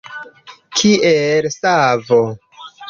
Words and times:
Kiel 0.79 1.49
savo. 1.59 2.21